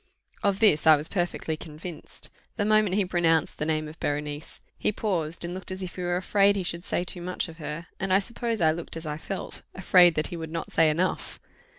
Of 0.41 0.59
this 0.61 0.87
I 0.87 0.95
was 0.95 1.07
perfectly 1.07 1.55
convinced. 1.55 2.31
The 2.55 2.65
moment 2.65 2.95
he 2.95 3.05
pronounced 3.05 3.59
the 3.59 3.67
name 3.67 3.87
of 3.87 3.99
Berenice, 3.99 4.59
he 4.75 4.91
paused, 4.91 5.45
and 5.45 5.53
looked 5.53 5.69
as 5.69 5.83
if 5.83 5.93
he 5.95 6.01
were 6.01 6.17
afraid 6.17 6.55
he 6.55 6.63
should 6.63 6.83
say 6.83 7.03
too 7.03 7.21
much 7.21 7.47
of 7.47 7.57
her; 7.57 7.85
and 7.99 8.11
I 8.11 8.17
suppose 8.17 8.61
I 8.61 8.71
looked 8.71 8.97
as 8.97 9.05
I 9.05 9.19
felt 9.19 9.61
afraid 9.75 10.15
that 10.15 10.27
he 10.29 10.37
would 10.37 10.49
not 10.51 10.71
say 10.71 10.89
enough. 10.89 11.39